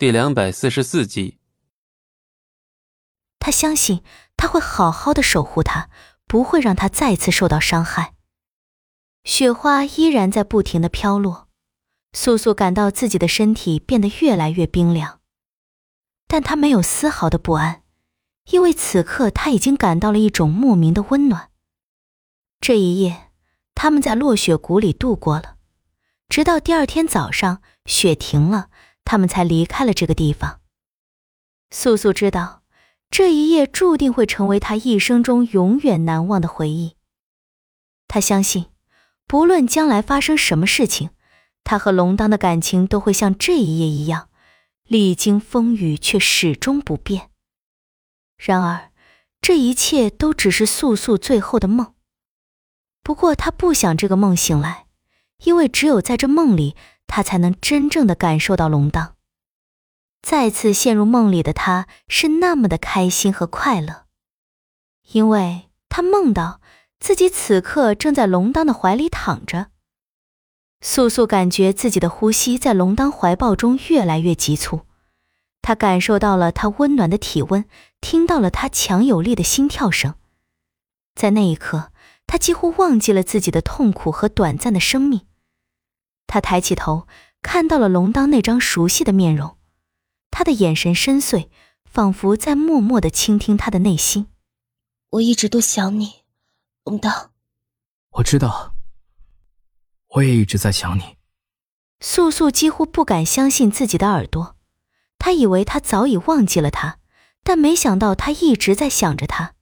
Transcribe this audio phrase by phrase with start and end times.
[0.00, 1.36] 第两百四十四集。
[3.38, 4.02] 他相信
[4.34, 5.90] 他会好好的守护他，
[6.26, 8.14] 不会让他再次受到伤害。
[9.24, 11.48] 雪花依然在不停的飘落，
[12.14, 15.20] 素素感到自己的身体变得越来越冰凉，
[16.26, 17.82] 但她没有丝毫的不安，
[18.50, 21.50] 因为此刻她已经感到了一种莫名的温暖。
[22.58, 23.32] 这一夜，
[23.74, 25.58] 他们在落雪谷里度过了，
[26.30, 28.70] 直到第二天早上雪停了。
[29.10, 30.60] 他们才离开了这个地方。
[31.72, 32.62] 素素知道，
[33.10, 36.94] 这一夜注定会成为她一生中永远难忘的回忆。
[38.06, 38.66] 她相信，
[39.26, 41.10] 不论将来发生什么事情，
[41.64, 44.28] 她和龙当的感情都会像这一夜一样，
[44.84, 47.30] 历经风雨却始终不变。
[48.38, 48.92] 然而，
[49.40, 51.94] 这一切都只是素素最后的梦。
[53.02, 54.86] 不过，她不想这个梦醒来，
[55.44, 56.76] 因为只有在这梦里。
[57.12, 59.16] 他才能真正的感受到龙当。
[60.22, 64.04] 再次陷入梦里的他，是那么的开心和快乐，
[65.10, 66.60] 因为他梦到
[67.00, 69.72] 自己此刻正在龙当的怀里躺着。
[70.80, 74.82] 素素感觉自己的呼吸在龙当怀抱中越来越急促，
[75.60, 77.64] 他感受到了他温暖的体温，
[78.00, 80.14] 听到了他强有力的心跳声。
[81.16, 81.90] 在那一刻，
[82.28, 85.26] 他几乎忘记了自己的痛苦和短暂的生命。
[86.30, 87.08] 他抬起头，
[87.42, 89.58] 看到了龙当那张熟悉的面容，
[90.30, 91.48] 他的眼神深邃，
[91.84, 94.28] 仿佛在默默的倾听他的内心。
[95.10, 96.22] 我一直都想你，
[96.84, 97.32] 龙当。
[98.10, 98.76] 我知道，
[100.10, 101.16] 我也一直在想你。
[101.98, 104.54] 素素几乎不敢相信自己的耳朵，
[105.18, 107.00] 她以为他早已忘记了他，
[107.42, 109.56] 但没想到他一直在想着他。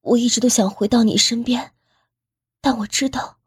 [0.00, 1.72] 我一直都想回到你身边，
[2.60, 3.38] 但我知道，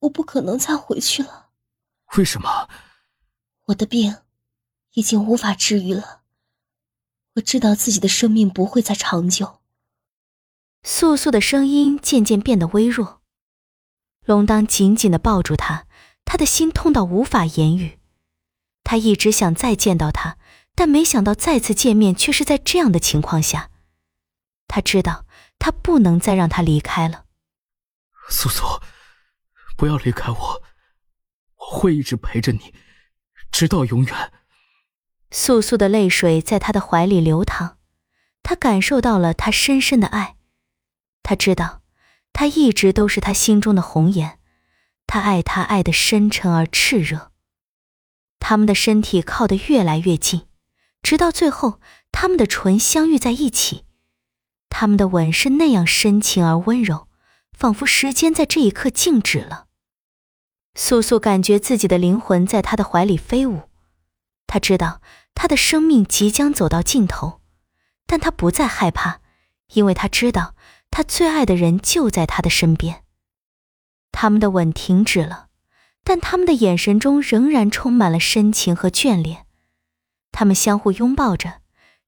[0.00, 1.50] 我不可能再回去了。
[2.18, 2.68] 为什么？
[3.66, 4.18] 我的病
[4.92, 6.22] 已经无法治愈了。
[7.34, 9.60] 我知道自己的生命不会再长久。
[10.82, 13.22] 素素的声音渐渐变得微弱。
[14.24, 15.86] 龙当紧紧的抱住她，
[16.24, 17.98] 他的心痛到无法言语。
[18.84, 20.36] 他一直想再见到他，
[20.74, 23.70] 但没想到再次见面却是在这样的情况下。
[24.66, 25.24] 他知道
[25.58, 27.24] 他不能再让他离开了。
[28.28, 28.64] 素素，
[29.76, 30.62] 不要离开我。
[31.70, 32.74] 会一直陪着你，
[33.50, 34.32] 直到永远。
[35.30, 37.76] 素素的泪水在他的怀里流淌，
[38.42, 40.36] 他感受到了他深深的爱。
[41.22, 41.82] 他知道，
[42.32, 44.38] 他一直都是他心中的红颜，
[45.06, 47.32] 他爱他爱的深沉而炽热。
[48.40, 50.48] 他们的身体靠得越来越近，
[51.00, 51.80] 直到最后，
[52.10, 53.84] 他们的唇相遇在一起。
[54.68, 57.08] 他们的吻是那样深情而温柔，
[57.52, 59.68] 仿佛时间在这一刻静止了。
[60.74, 63.68] 素素感觉自己的灵魂在他的怀里飞舞，
[64.46, 65.02] 他知道
[65.34, 67.40] 他的生命即将走到尽头，
[68.06, 69.20] 但他不再害怕，
[69.74, 70.54] 因为他知道
[70.90, 73.04] 他最爱的人就在他的身边。
[74.12, 75.48] 他们的吻停止了，
[76.04, 79.46] 但他们的眼神中仍然充满了深情和眷恋。
[80.30, 81.60] 他们相互拥抱着，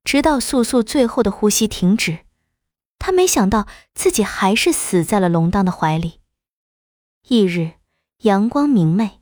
[0.04, 2.20] 直到素素最后的呼吸停止。
[2.98, 6.20] 他没想到自己还是死在了龙当的怀里。
[7.28, 7.72] 翌日。
[8.24, 9.20] 阳光明媚，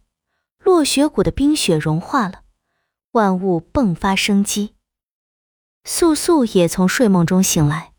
[0.61, 2.43] 落雪谷的冰雪融化了，
[3.11, 4.77] 万物迸发生机。
[5.83, 7.95] 素素也从睡梦中醒来，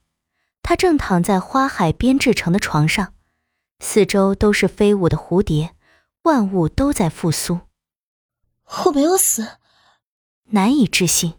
[0.62, 3.14] 她正躺在花海编制成的床上，
[3.80, 5.76] 四周都是飞舞的蝴蝶，
[6.22, 7.60] 万物都在复苏。
[8.86, 9.58] 我没有死，
[10.52, 11.34] 难以置信，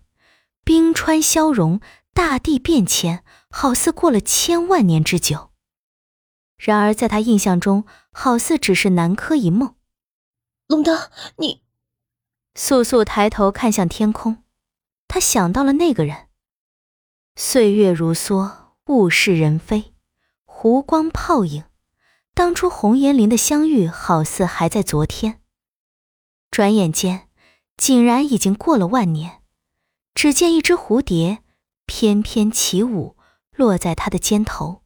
[0.63, 1.81] 冰川消融，
[2.13, 5.53] 大地变迁，好似过了千万年之久。
[6.65, 9.75] 然而，在他印象中，好似只是南柯一梦。
[10.67, 11.63] 龙当，你……
[12.55, 14.45] 素素抬头看向天空，
[15.07, 16.29] 他想到了那个人。
[17.37, 19.93] 岁月如梭，物是人非，
[20.47, 21.65] 湖光泡影。
[22.33, 25.43] 当初红颜林的相遇，好似还在昨天。
[26.51, 27.29] 转眼间，
[27.77, 29.43] 竟然已经过了万年。
[30.15, 31.43] 只见一只蝴蝶
[31.85, 33.19] 翩翩起舞，
[33.53, 34.84] 落在他的肩头。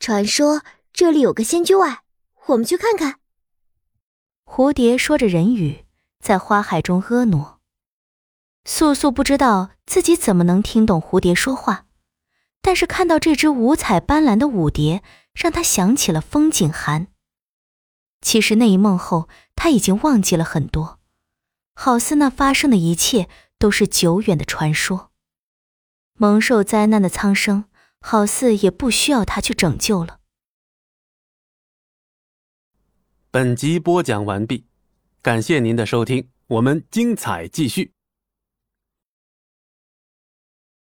[0.00, 0.62] 传说
[0.94, 2.04] 这里有个仙居外，
[2.46, 3.20] 我们去看看。
[4.46, 5.84] 蝴蝶说着人语，
[6.20, 7.58] 在花海中婀娜。
[8.64, 11.84] 素素不知道自己怎么能听懂蝴蝶说话，
[12.62, 15.02] 但是看到这只五彩斑斓的舞蝶，
[15.34, 17.08] 让她想起了风景寒。
[18.22, 20.98] 其实那一梦后，她已经忘记了很多，
[21.74, 25.10] 好似那发生的一切都是久远的传说。
[26.14, 27.66] 蒙受灾难的苍生。
[28.00, 30.20] 好似也不需要他去拯救了。
[33.30, 34.66] 本集播讲完毕，
[35.22, 37.92] 感谢您的收听，我们精彩继续。